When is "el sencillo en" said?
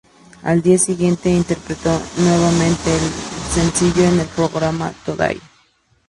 2.91-4.21